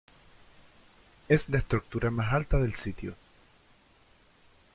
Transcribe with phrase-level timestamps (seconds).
[1.29, 3.13] Es la estructura más alta del sitio.